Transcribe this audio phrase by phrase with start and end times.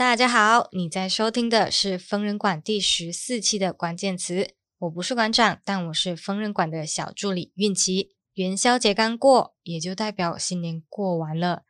[0.00, 4.54] 大家好，你在收听的是疯人馆第十四期的关键词。
[4.78, 8.16] 我不是馆长，但我是疯人馆的小助理运琪。
[8.32, 11.64] 元宵节刚过，也就代表新年过完了。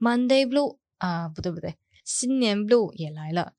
[0.00, 3.52] Monday Blue 啊，不对不对，新年 Blue 也来了。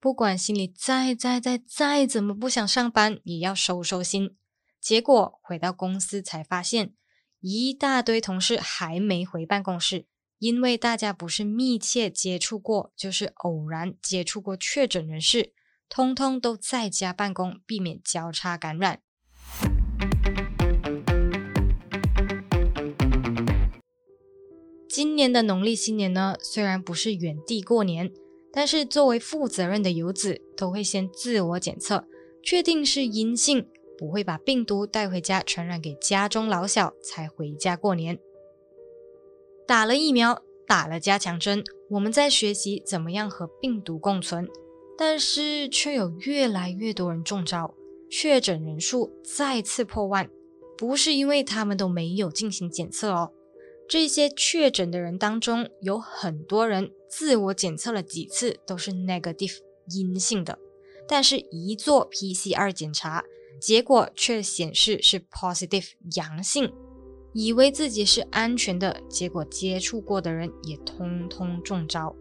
[0.00, 4.36] 不管心里再再再再怎么不想上班，也要收收心。
[4.80, 6.94] 结果回到公司才发现，
[7.38, 10.08] 一大堆同事还没回办公室，
[10.38, 15.52] 因为大家不是密切接触过，就是偶然接触过确诊人士，
[15.88, 19.00] 通通都在家办公，避免交叉感染。
[24.88, 28.12] 今年的农历新年呢，虽然不是原地过年，
[28.52, 32.06] 但是作为负责任的游子，都会先自我检测，
[32.44, 33.66] 确定是阴性，
[33.98, 38.20] 不会把病毒带回家传染给家中老小，才回家过年。
[39.68, 44.48] 打了疫苗，打了加强针，我们在学习怎么样和病毒共存，
[44.96, 47.74] 但是却有越来越多人中招，
[48.10, 50.30] 确诊人数再次破万，
[50.78, 53.30] 不是因为他们都没有进行检测哦。
[53.86, 59.58] 这些确诊的人当中，有很多人自我检测了几次都是 negative
[59.90, 60.58] 阴性的，
[61.06, 63.22] 但是一做 PCR 检查，
[63.60, 66.72] 结果却显示是 positive 阳性，
[67.32, 72.14] 以为自己是安全的，结果接触过的人也通通中招。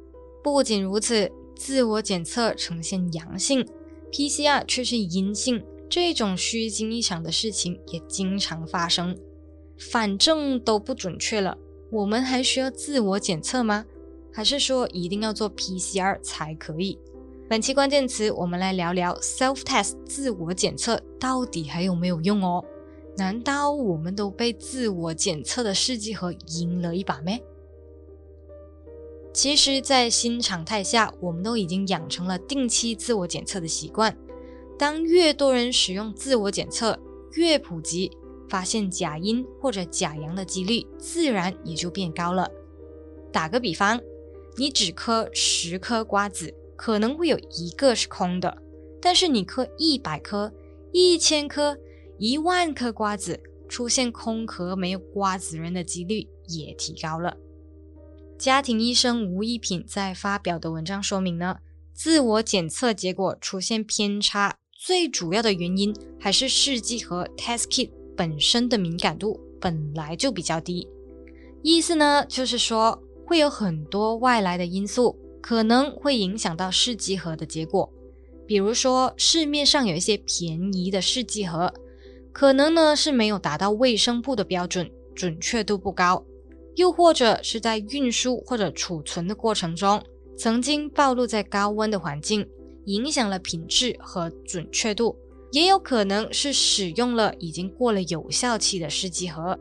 [0.44, 3.66] 不仅如此，自我检测呈现阳性
[4.12, 9.18] ，PCR 却是阴性，这种虚惊一场的事情也经常发生。
[9.78, 11.58] 反正都不准确了，
[11.92, 13.86] 我们还需要自我检测吗？
[14.34, 17.00] 还是说一定要做 PCR 才可以？
[17.50, 22.64] 本期关键词，我们来聊聊 self test 自我检测到底还有没有用哦？
[23.18, 27.42] 难道我们都被自我检测的试剂盒赢了一把咩？
[29.34, 34.18] 其实，在新常态下，我们都已经养成了定期自我检测的习惯。
[34.78, 37.00] 当越多人使用自我检测，
[37.34, 38.12] 越普及。
[38.50, 42.50] 发现假阴或者假阳的几率自然也就变高了。
[43.30, 44.00] 打个比方，
[44.56, 48.58] 你只嗑十颗瓜子，可能会有一个是空的；
[49.02, 50.54] 但是你嗑一百颗、
[50.94, 51.78] 一千颗、
[52.18, 57.38] 一万颗瓜子，出现空壳没有瓜子仁的几率也提高了。
[58.38, 61.58] 家庭医生吴一品在发表的文章说明呢，
[61.94, 67.90] 自我检测结果出现偏差，最主要的原因还是试剂和 test kit。
[68.16, 70.88] 本身的敏感度本来就比较低，
[71.62, 77.88] 意思呢就是说会有很多外来的因素可能会影响到试剂盒的结果，
[78.48, 81.72] 比如说市面上有一些便宜的试剂盒，
[82.38, 86.24] 可能呢是没有达到卫生部的标准，准确度不高，
[86.76, 90.04] 又或者是在运输或者储存的过程中
[90.38, 92.48] 曾经暴露在高温的环境，
[92.86, 95.18] 影响了品质和准确度。
[95.52, 99.58] 也有可能是使用了已经过了有效期的试剂盒。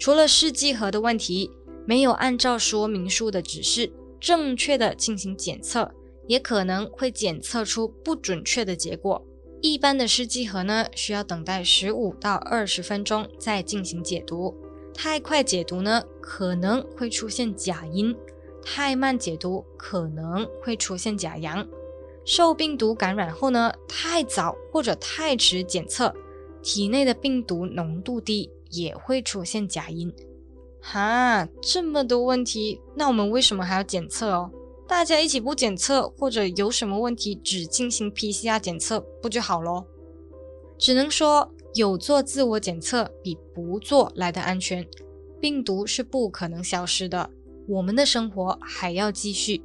[0.00, 1.48] 除了试剂盒的问题，
[1.86, 5.94] 没有按照说明书的指示正确的进行检测，
[6.26, 9.24] 也可能会检测出不准确的结果。
[9.62, 14.52] 一般的试剂盒呢，需要等待十五到二十分钟再进行解毒。
[14.92, 18.12] 太快解毒呢，可能会出现假阴；
[18.60, 21.64] 太慢解毒，可能会出现假阳。
[22.24, 26.12] 受病毒感染后呢，太早或者太迟检测，
[26.60, 30.12] 体内的病毒浓度低，也会出现假阴。
[30.80, 34.50] 哈，这么多问题，那我们为什么还要检测哦？
[34.86, 39.86] 大家一起不检测，或者有什么问题只进行 PCR 检测不就好咯？
[40.78, 44.86] 只能说有做自我检测比不做来的安全。
[45.40, 47.30] 病毒是不可能消失的，
[47.66, 49.62] 我们的生活还要继续。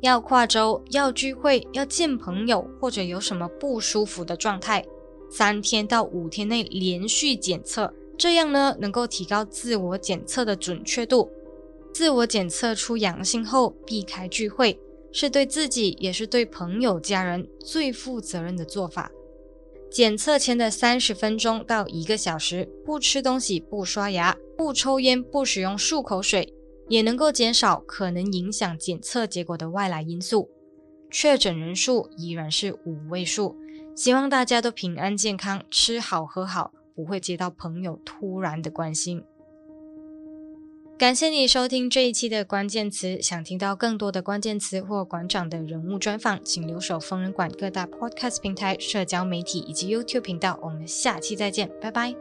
[0.00, 4.84] 要跨州，要聚会，要见朋友，或者有什么不舒服的状态，
[5.30, 11.30] 三天到五天内连续检测，这样呢能够提高自我检测的准确度。
[11.94, 14.80] 自我检测出阳性后，避开聚会，
[15.12, 19.12] 是对自己也是对朋友家人最负责任的做法。
[19.92, 26.52] 检测前的三十分钟到一个小时，不吃东西，不刷牙，不抽烟，不使用漱口水。
[26.88, 30.50] 也能够减少可能影响检测结果的外来因素，
[31.10, 33.56] 确诊人数依然是五位数。
[33.96, 39.24] 希望大家都平安健康，吃好喝好，不会接到朋友突然的关心。
[40.96, 50.58] 感谢你收听这一期的关键词，想听到更多的关键词或馆长的人物专访，请留守疯人馆各大 Podcast 平台、社交媒体以及 YouTube 频道。
[50.62, 52.14] 我们下期再见，拜拜。